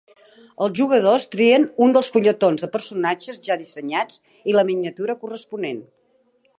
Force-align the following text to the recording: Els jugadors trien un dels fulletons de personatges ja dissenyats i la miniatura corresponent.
Els 0.67 0.71
jugadors 0.79 1.27
trien 1.35 1.67
un 1.87 1.93
dels 1.97 2.09
fulletons 2.15 2.65
de 2.65 2.71
personatges 2.79 3.39
ja 3.49 3.59
dissenyats 3.65 4.19
i 4.53 4.57
la 4.57 4.67
miniatura 4.73 5.19
corresponent. 5.25 5.89